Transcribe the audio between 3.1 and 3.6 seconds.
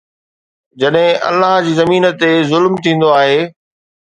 آهي